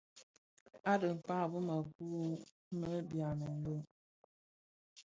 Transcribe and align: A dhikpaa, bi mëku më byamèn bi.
A 0.91 0.93
dhikpaa, 1.01 1.45
bi 1.51 1.59
mëku 1.67 2.05
më 2.79 2.91
byamèn 3.09 3.57
bi. 3.63 3.75